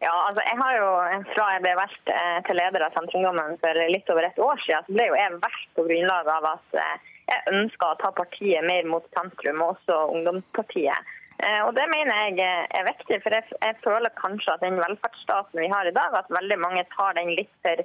Ja, 0.00 0.12
altså 0.26 0.42
jeg 0.48 0.56
har 0.56 0.76
jo 0.78 0.90
Fra 1.34 1.46
jeg 1.54 1.62
ble 1.66 1.76
valgt 1.76 2.12
eh, 2.14 2.40
til 2.46 2.56
leder 2.56 2.86
av 2.86 2.96
Senterungdommen 2.96 3.58
for 3.60 3.80
litt 3.92 4.08
over 4.12 4.26
et 4.26 4.40
år 4.40 4.62
siden, 4.64 4.86
så 4.86 4.96
ble 4.96 5.08
jo 5.10 5.18
jeg 5.18 5.40
valgt 5.44 5.72
på 5.76 5.86
grunnlag 5.88 6.30
av 6.38 6.48
at 6.54 6.80
eh, 6.80 7.08
jeg 7.30 7.54
ønska 7.54 7.90
å 7.90 7.98
ta 8.00 8.10
partiet 8.16 8.64
mer 8.66 8.88
mot 8.90 9.04
sentrum, 9.14 9.60
og 9.62 9.76
også 9.76 9.98
ungdomspartiet. 10.16 11.12
Eh, 11.44 11.60
og 11.66 11.74
Det 11.76 11.84
mener 11.92 12.32
jeg 12.32 12.48
er 12.80 12.88
viktig, 12.88 13.20
for 13.26 13.36
jeg 13.36 13.76
føler 13.84 14.16
kanskje 14.22 14.56
at 14.56 14.64
den 14.64 14.80
velferdsstaten 14.80 15.60
vi 15.60 15.68
har 15.70 15.86
i 15.86 15.94
dag, 16.00 16.16
at 16.16 16.32
veldig 16.32 16.58
mange 16.64 16.86
tar 16.96 17.14
den 17.20 17.34
litt 17.36 17.52
for, 17.60 17.84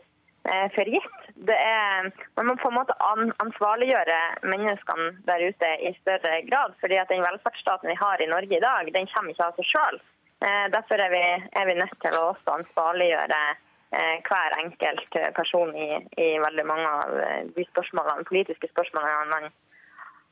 for 0.73 0.95
gitt. 0.95 1.21
Er, 1.51 2.09
man 2.39 2.47
må 2.47 2.55
på 2.61 2.71
en 2.71 2.79
måte 2.79 2.95
ansvarliggjøre 3.43 4.17
menneskene 4.55 5.11
der 5.27 5.45
ute 5.51 5.71
i 5.83 5.93
større 5.99 6.41
grad. 6.49 6.75
fordi 6.81 6.99
at 7.01 7.11
Den 7.11 7.27
velferdsstaten 7.27 7.91
vi 7.91 7.99
har 7.99 8.21
i 8.21 8.31
Norge 8.31 8.57
i 8.57 8.65
dag, 8.65 8.91
den 8.93 9.09
kommer 9.13 9.35
ikke 9.35 9.51
av 9.51 9.59
seg 9.59 9.73
sjøl. 9.75 10.03
Eh, 10.43 10.65
derfor 10.75 10.99
er 10.99 11.11
vi, 11.13 11.23
er 11.59 11.69
vi, 11.69 11.77
nødt 11.79 11.95
til 12.03 12.17
å 12.19 12.31
også 12.33 12.57
ansvarliggjøre 12.59 13.41
eh, 13.51 14.15
hver 14.27 14.57
enkelt 14.63 15.19
person 15.37 15.71
i, 15.75 15.91
i 16.19 16.27
veldig 16.43 16.65
mange 16.67 16.89
av 16.89 17.15
de 17.55 17.67
spørsmålene, 17.71 18.27
politiske 18.27 18.71
spørsmålene 18.73 19.29
man 19.31 19.53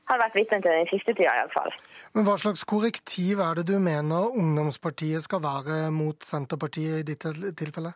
har 0.10 0.20
vært 0.20 0.36
vitne 0.36 0.60
til 0.60 0.74
den 0.76 0.90
siste 0.92 1.16
tida 1.16 1.32
iallfall. 1.40 1.72
Men 2.16 2.28
hva 2.28 2.36
slags 2.40 2.66
korrektiv 2.68 3.40
er 3.44 3.60
det 3.60 3.68
du 3.72 3.78
mener 3.80 4.36
ungdomspartiet 4.36 5.24
skal 5.24 5.44
være 5.44 5.86
mot 5.96 6.28
Senterpartiet 6.28 7.00
i 7.04 7.06
ditt 7.14 7.24
tilfelle? 7.60 7.94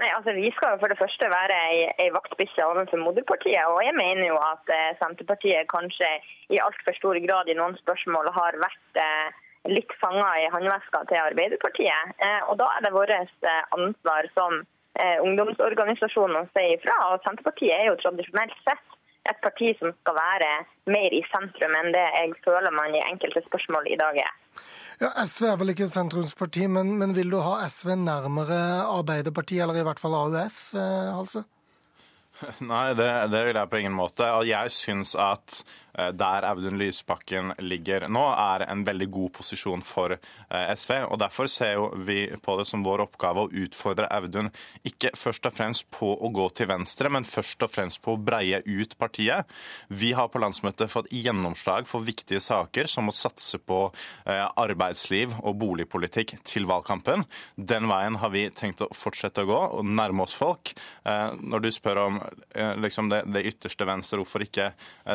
Nei, 0.00 0.08
altså 0.16 0.32
Vi 0.34 0.50
skal 0.56 0.74
jo 0.74 0.80
for 0.82 0.90
det 0.90 0.98
første 0.98 1.28
være 1.30 1.56
ei, 1.68 1.82
ei 2.02 2.08
vaktbikkje 2.10 2.64
overfor 2.66 2.98
moderpartiet. 3.04 3.62
Og 3.70 3.78
jeg 3.86 3.94
mener 3.94 4.24
jo 4.32 4.38
at 4.42 4.72
eh, 4.74 4.96
Senterpartiet 4.98 5.70
kanskje 5.70 6.08
i 6.50 6.58
altfor 6.64 6.96
stor 6.98 7.20
grad 7.22 7.50
i 7.52 7.58
noen 7.58 7.76
spørsmål 7.78 8.32
har 8.34 8.58
vært 8.64 9.02
eh, 9.04 9.41
litt 9.70 9.92
fanga 10.00 10.28
i 10.42 10.48
håndveska 10.52 11.04
til 11.10 11.20
Arbeiderpartiet. 11.22 12.14
Eh, 12.18 12.40
og 12.50 12.58
da 12.60 12.68
er 12.76 12.86
det 12.86 12.94
vårt 12.94 13.12
eh, 13.14 13.60
ansvar 13.76 14.28
som 14.34 14.58
eh, 14.62 15.18
ungdomsorganisasjoner 15.22 16.42
å 16.42 16.50
si 16.50 16.66
ifra. 16.74 16.96
Og 17.12 17.22
Senterpartiet 17.26 17.76
er 17.76 17.90
jo 17.90 18.00
tradisjonelt 18.02 18.56
sett 18.66 18.98
et 19.30 19.38
parti 19.44 19.70
som 19.78 19.92
skal 20.00 20.16
være 20.18 20.50
mer 20.90 21.14
i 21.14 21.22
sentrum 21.30 21.74
enn 21.78 21.92
det 21.94 22.02
jeg 22.02 22.32
føler 22.42 22.74
man 22.74 22.94
i 22.96 23.04
enkelte 23.06 23.44
spørsmål 23.46 23.86
i 23.92 23.98
dag 24.00 24.18
er. 24.24 24.32
Ja, 25.02 25.10
SV 25.26 25.46
er 25.50 25.56
vel 25.58 25.72
ikke 25.72 25.86
et 25.88 25.94
sentrumsparti, 25.94 26.66
men, 26.70 26.92
men 26.98 27.14
vil 27.16 27.30
du 27.32 27.38
ha 27.42 27.62
SV 27.66 27.94
nærmere 28.02 28.58
Arbeiderpartiet, 28.86 29.64
eller 29.64 29.80
i 29.80 29.86
hvert 29.86 30.02
fall 30.02 30.14
AUF, 30.18 30.58
eh, 30.78 31.10
Halse? 31.14 31.44
Nei, 32.72 32.88
det, 32.98 33.08
det, 33.32 33.40
vil 33.48 33.58
jeg 33.58 33.70
på 33.70 33.80
ingen 33.82 33.96
måte. 33.96 34.26
Jeg 34.46 34.74
syns 34.74 35.14
at 35.18 35.62
der 35.92 36.46
Audun 36.48 36.78
Lysbakken 36.80 37.52
ligger 37.60 38.06
nå, 38.08 38.22
er 38.32 38.64
en 38.70 38.84
veldig 38.86 39.08
god 39.12 39.32
posisjon 39.36 39.82
for 39.84 40.14
eh, 40.16 40.72
SV. 40.72 40.94
og 41.08 41.18
Derfor 41.20 41.50
ser 41.52 41.80
vi 42.06 42.24
på 42.42 42.56
det 42.58 42.66
som 42.68 42.84
vår 42.84 43.04
oppgave 43.06 43.44
å 43.44 43.50
utfordre 43.64 44.08
Audun 44.16 44.50
ikke 44.88 45.12
først 45.18 45.48
og 45.48 45.56
fremst 45.56 45.88
på 45.92 46.14
å 46.16 46.30
gå 46.32 46.48
til 46.56 46.70
venstre, 46.70 47.10
men 47.12 47.28
først 47.28 47.64
og 47.66 47.72
fremst 47.74 48.02
på 48.04 48.16
å 48.16 48.20
breie 48.20 48.62
ut 48.64 48.96
partiet. 48.98 49.48
Vi 49.88 50.12
har 50.16 50.30
på 50.32 50.40
landsmøtet 50.42 50.92
fått 50.92 51.10
gjennomslag 51.12 51.88
for 51.90 52.04
viktige 52.06 52.40
saker, 52.42 52.88
som 52.90 53.10
å 53.10 53.16
satse 53.16 53.60
på 53.60 53.84
eh, 53.90 54.46
arbeidsliv 54.62 55.36
og 55.42 55.58
boligpolitikk 55.60 56.38
til 56.48 56.68
valgkampen. 56.70 57.26
Den 57.56 57.90
veien 57.90 58.16
har 58.22 58.32
vi 58.32 58.46
tenkt 58.56 58.84
å 58.84 58.90
fortsette 58.96 59.44
å 59.44 59.50
gå 59.50 59.60
og 59.78 59.86
nærme 59.86 60.24
oss 60.24 60.34
folk. 60.36 60.72
Når 61.02 61.62
du 61.64 61.68
spør 61.74 61.98
om 62.02 62.18
liksom 62.80 63.08
det, 63.10 63.22
det 63.32 63.42
ytterste 63.50 63.86
venstre, 63.88 64.20
hvorfor 64.20 64.44
ikke 64.44 64.68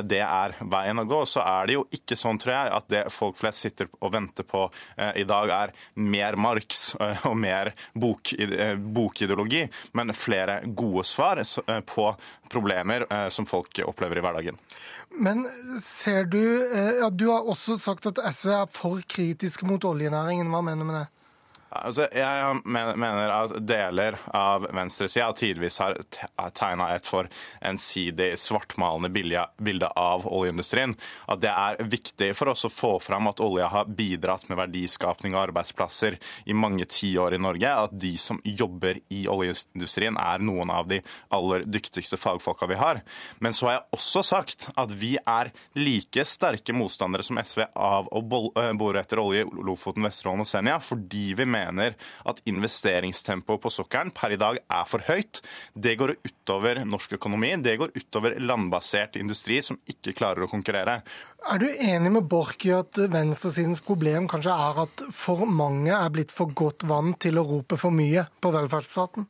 det 0.08 0.20
er 0.24 0.56
veien 0.72 1.00
å 1.02 1.06
gå, 1.08 1.22
så 1.30 1.44
er 1.46 1.68
det 1.68 1.78
jo 1.78 1.86
ikke 1.94 2.18
sånn, 2.20 2.40
tror 2.42 2.54
jeg, 2.56 2.74
at 2.80 2.90
det 2.92 3.04
folk 3.14 3.38
flest 3.40 3.66
sitter 3.66 3.90
og 4.00 4.14
venter 4.14 4.48
på 4.48 4.66
eh, 4.98 5.24
i 5.24 5.26
dag, 5.28 5.52
er 5.54 5.74
mer 6.00 6.38
Marx 6.40 6.90
eh, 7.00 7.26
og 7.30 7.38
mer 7.40 7.74
bok, 7.94 8.34
eh, 8.38 8.76
bokideologi, 8.78 9.66
men 9.98 10.16
flere 10.18 10.62
gode 10.68 11.06
svar 11.08 11.42
på 11.86 12.06
problemer 12.50 13.04
som 13.34 13.46
folk 13.46 13.78
opplever 13.86 14.20
i 14.20 14.24
hverdagen. 14.24 14.58
Men 15.22 15.44
ser 15.82 16.26
du 16.32 16.40
ja, 16.40 17.10
Du 17.10 17.28
har 17.30 17.48
også 17.48 17.78
sagt 17.80 18.08
at 18.10 18.20
SV 18.32 18.54
er 18.56 18.72
for 18.72 19.04
kritiske 19.08 19.68
mot 19.68 19.84
oljenæringen. 19.88 20.50
Hva 20.52 20.64
mener 20.66 20.84
du 20.84 20.90
med 20.90 21.00
det? 21.02 21.06
Altså, 21.84 22.08
jeg 22.14 22.62
mener 22.66 23.32
at 23.34 23.56
deler 23.68 24.18
av 24.36 24.68
venstresida 24.76 25.30
tidvis 25.38 25.80
har 25.82 25.98
tegna 26.56 26.90
et 26.96 27.08
for 27.08 27.30
ensidig 27.66 28.34
svartmalende 28.42 29.12
bilde 29.12 29.90
av 29.98 30.28
oljeindustrien. 30.28 30.96
At 31.28 31.42
det 31.44 31.52
er 31.54 31.82
viktig 31.90 32.32
for 32.38 32.54
oss 32.54 32.68
å 32.68 32.74
få 32.74 32.94
fram 33.04 33.30
at 33.32 33.42
olja 33.44 33.70
har 33.72 33.90
bidratt 33.90 34.48
med 34.50 34.60
verdiskapning 34.62 35.36
og 35.36 35.48
arbeidsplasser 35.48 36.18
i 36.46 36.56
mange 36.58 36.88
tiår 36.90 37.38
i 37.38 37.42
Norge. 37.42 37.74
At 37.88 37.96
de 37.98 38.14
som 38.22 38.42
jobber 38.44 39.02
i 39.14 39.26
oljeindustrien 39.32 40.18
er 40.22 40.44
noen 40.44 40.72
av 40.74 40.90
de 40.90 41.02
aller 41.34 41.66
dyktigste 41.68 42.20
fagfolka 42.20 42.70
vi 42.70 42.80
har. 42.80 43.02
Men 43.44 43.56
så 43.56 43.70
har 43.70 43.78
jeg 43.78 44.00
også 44.00 44.24
sagt 44.26 44.70
at 44.76 44.94
vi 44.98 45.16
er 45.18 45.52
like 45.78 46.26
sterke 46.28 46.76
motstandere 46.76 47.26
som 47.26 47.40
SV 47.42 47.68
av 47.74 48.10
å 48.12 48.24
eh, 48.24 48.74
bore 48.78 49.02
etter 49.02 49.22
olje 49.22 49.46
i 49.46 49.66
Lofoten, 49.68 50.06
Vesterålen 50.06 50.44
og 50.44 50.50
Senja, 50.50 50.78
fordi 50.84 51.32
vi 51.38 51.46
mener 51.48 51.67
mener 51.68 51.96
at 52.28 52.42
investeringstempoet 52.50 53.62
på 53.64 53.72
sokkelen 53.74 54.14
per 54.16 54.36
i 54.36 54.40
dag 54.40 54.60
er 54.62 54.90
for 54.90 55.04
høyt. 55.08 55.42
Det 55.74 55.98
går 56.00 56.16
utover 56.26 56.84
norsk 56.88 57.18
økonomi, 57.20 57.54
det 57.64 57.78
går 57.82 57.96
utover 57.98 58.38
landbasert 58.40 59.20
industri 59.20 59.60
som 59.66 59.80
ikke 59.90 60.16
klarer 60.18 60.46
å 60.46 60.52
konkurrere. 60.52 61.02
Er 61.48 61.62
du 61.62 61.68
enig 61.70 62.12
med 62.12 62.28
Borch 62.28 62.66
i 62.68 62.74
at 62.76 62.98
venstresidens 62.98 63.80
problem 63.84 64.28
kanskje 64.32 64.52
er 64.52 64.84
at 64.88 65.06
for 65.16 65.46
mange 65.48 65.94
er 65.96 66.12
blitt 66.14 66.34
for 66.36 66.52
godt 66.52 66.88
vant 66.90 67.20
til 67.24 67.40
å 67.40 67.46
rope 67.48 67.80
for 67.80 67.96
mye 67.96 68.26
på 68.42 68.52
velferdsstaten? 68.56 69.28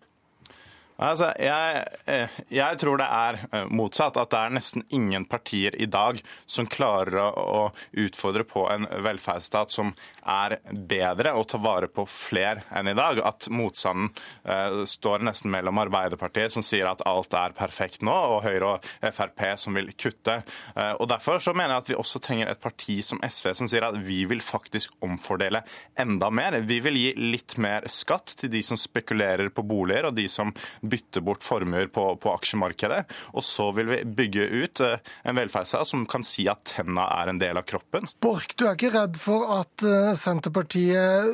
Altså, 0.97 1.29
jeg, 1.37 1.81
eh, 2.09 2.37
jeg, 2.49 2.77
tror 2.81 2.97
det 2.97 3.05
er 3.05 3.39
eh, 3.51 3.67
motsatt. 3.69 4.17
At 4.17 4.31
det 4.33 4.39
er 4.39 4.55
nesten 4.57 4.85
ingen 4.89 5.27
partier 5.29 5.75
i 5.77 5.85
dag 5.85 6.17
som 6.49 6.65
klarer 6.69 7.37
å 7.37 7.67
utfordre 7.93 8.45
på 8.47 8.65
en 8.73 8.87
velferdsstat 9.05 9.73
som 9.73 9.93
er 10.27 10.57
bedre 10.73 11.35
og 11.37 11.47
tar 11.51 11.61
vare 11.63 11.89
på 11.91 12.07
flere 12.09 12.65
enn 12.73 12.89
i 12.89 12.95
dag. 12.97 13.21
At 13.21 13.45
motstanden 13.53 14.09
eh, 14.43 14.81
står 14.89 15.25
nesten 15.27 15.53
mellom 15.53 15.83
Arbeiderpartiet, 15.85 16.55
som 16.55 16.65
sier 16.65 16.89
at 16.89 17.05
alt 17.05 17.35
er 17.37 17.53
perfekt 17.57 18.01
nå, 18.05 18.17
og 18.37 18.41
Høyre 18.47 18.73
og 18.73 18.89
Frp 19.13 19.45
som 19.61 19.77
vil 19.77 19.93
kutte. 19.93 20.41
Eh, 20.73 20.93
og 20.97 21.05
Derfor 21.13 21.39
så 21.43 21.53
mener 21.53 21.75
jeg 21.75 21.85
at 21.85 21.91
vi 21.93 21.99
også 22.01 22.23
trenger 22.25 22.49
et 22.51 22.63
parti 22.63 22.97
som 23.05 23.21
SV, 23.21 23.51
som 23.61 23.69
sier 23.69 23.85
at 23.85 24.01
vi 24.01 24.23
vil 24.29 24.41
faktisk 24.43 24.97
omfordele 25.05 25.61
enda 25.99 26.31
mer. 26.33 26.57
Vi 26.65 26.81
vil 26.83 26.97
gi 26.99 27.13
litt 27.21 27.59
mer 27.61 27.85
skatt 27.91 28.33
til 28.41 28.51
de 28.51 28.63
som 28.65 28.79
spekulerer 28.79 29.53
på 29.53 29.63
boliger, 29.67 30.09
og 30.09 30.17
de 30.17 30.25
som 30.31 30.51
bytte 30.89 31.22
bort 31.25 31.46
formuer 31.46 31.89
på, 31.91 32.06
på, 32.22 32.34
aksjemarkedet. 32.34 33.03
Og 33.36 33.46
så 33.46 33.70
vil 33.77 33.91
vi 33.91 34.00
bygge 34.20 34.48
ut 34.63 34.82
eh, 34.86 34.98
en 35.27 35.39
velferdsstat 35.39 35.89
som 35.89 36.06
kan 36.10 36.25
si 36.25 36.48
at 36.51 36.63
tenna 36.74 37.08
er 37.20 37.32
en 37.32 37.41
del 37.41 37.60
av 37.60 37.67
kroppen. 37.70 38.08
Borch, 38.24 38.56
du 38.58 38.67
er 38.67 38.77
ikke 38.77 38.94
redd 38.96 39.20
for 39.22 39.48
at 39.60 39.86
eh, 39.86 40.12
Senterpartiet, 40.17 41.32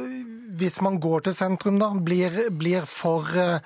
hvis 0.60 0.80
man 0.86 1.00
går 1.04 1.28
til 1.28 1.38
sentrum, 1.38 1.80
da, 1.82 1.90
blir, 1.94 2.36
blir 2.54 2.86
for 2.90 3.26
uh, 3.34 3.58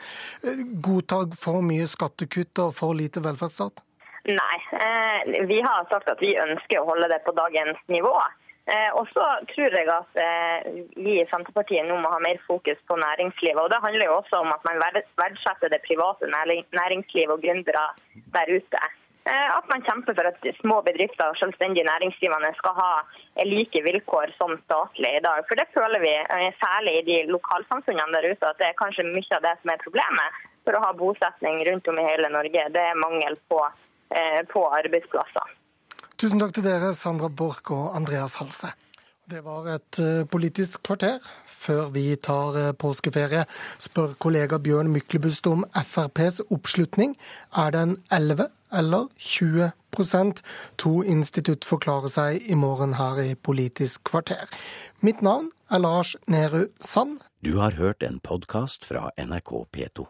godtar 0.83 1.33
for 1.41 1.65
mye 1.65 1.87
skattekutt 1.89 2.63
og 2.63 2.73
for 2.77 2.95
lite 2.97 3.23
velferdsstat? 3.25 3.83
Nei, 4.27 4.57
vi 5.47 5.61
har 5.63 5.87
sagt 5.91 6.09
at 6.11 6.19
vi 6.23 6.33
ønsker 6.39 6.81
å 6.81 6.87
holde 6.89 7.07
det 7.11 7.21
på 7.23 7.35
dagens 7.35 7.79
nivå. 7.91 8.15
Eh, 8.67 8.91
og 8.99 9.07
så 9.15 9.23
tror 9.53 9.75
jeg 9.79 9.87
at 9.87 10.17
eh, 10.19 10.65
vi 10.99 11.13
i 11.21 11.27
Senterpartiet 11.31 11.87
nå 11.87 11.95
må 12.03 12.09
ha 12.11 12.19
mer 12.19 12.39
fokus 12.43 12.79
på 12.89 12.97
næringslivet. 12.99 13.61
og 13.63 13.69
Det 13.71 13.83
handler 13.83 14.09
jo 14.09 14.17
også 14.19 14.41
om 14.43 14.49
at 14.51 14.63
man 14.67 14.81
verdsetter 15.21 15.71
det 15.71 15.85
private 15.87 16.27
næringslivet 16.27 17.31
og 17.31 17.43
gründere 17.45 17.85
der 18.33 18.51
ute. 18.51 18.81
Eh, 19.31 19.49
at 19.55 19.69
man 19.71 19.85
kjemper 19.87 20.17
for 20.17 20.27
at 20.27 20.43
små 20.59 20.81
bedrifter 20.83 21.31
og 21.31 21.39
selvstendige 21.39 21.87
næringsdrivende 21.87 22.51
skal 22.59 22.75
ha 22.81 22.91
like 23.47 23.83
vilkår 23.87 24.35
som 24.35 24.57
statlig 24.65 25.13
i 25.15 25.23
dag. 25.23 25.47
For 25.47 25.55
Det 25.55 25.71
føler 25.77 26.03
vi, 26.03 26.11
særlig 26.59 26.95
i 26.97 27.05
de 27.11 27.17
lokalsamfunnene 27.31 28.15
der 28.17 28.27
ute, 28.33 28.49
at 28.49 28.59
det 28.59 28.67
er 28.67 28.81
kanskje 28.81 29.07
mye 29.07 29.37
av 29.37 29.45
det 29.47 29.55
som 29.61 29.71
er 29.71 29.85
problemet 29.85 30.41
for 30.67 30.75
å 30.75 30.83
ha 30.83 30.91
bosetning 30.91 31.63
rundt 31.69 31.87
om 31.87 32.03
i 32.03 32.09
hele 32.09 32.33
Norge. 32.35 32.67
Det 32.75 32.83
er 32.83 32.99
mangel 32.99 33.39
på, 33.47 33.63
på 34.51 34.65
arbeidsplasser. 34.81 35.55
Tusen 36.17 36.39
takk 36.41 36.55
til 36.57 36.65
dere, 36.65 36.95
Sandra 36.97 37.27
Borch 37.29 37.69
og 37.69 37.91
Andreas 37.93 38.39
Halse. 38.39 38.71
Det 39.29 39.43
var 39.45 39.67
et 39.69 39.99
eh, 40.01 40.23
politisk 40.25 40.81
kvarter. 40.87 41.19
Før 41.45 41.91
vi 41.93 42.15
tar 42.15 42.57
eh, 42.57 42.71
påskeferie, 42.73 43.43
spør 43.77 44.15
kollega 44.17 44.57
Bjørn 44.57 44.89
Myklebust 44.89 45.45
om 45.51 45.61
FrPs 45.77 46.41
oppslutning. 46.49 47.13
Er 47.53 47.69
den 47.75 47.99
11 48.09 48.47
eller 48.73 49.05
20% 49.21 50.41
To 50.81 50.95
institutt 51.05 51.69
forklarer 51.69 52.09
seg 52.09 52.49
i 52.49 52.57
morgen 52.57 52.97
her 52.97 53.21
i 53.21 53.35
Politisk 53.35 54.09
kvarter. 54.09 54.49
Mitt 55.05 55.21
navn 55.21 55.51
er 55.69 55.85
Lars 55.85 56.17
Nehru 56.25 56.65
Sand. 56.81 57.19
Du 57.45 57.59
har 57.61 57.77
hørt 57.77 58.01
en 58.01 58.17
podkast 58.19 58.89
fra 58.89 59.11
NRK 59.21 59.67
P2. 59.69 60.09